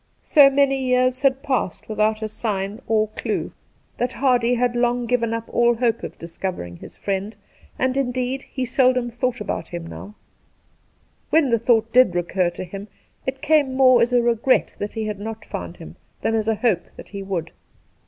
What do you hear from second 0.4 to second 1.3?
many years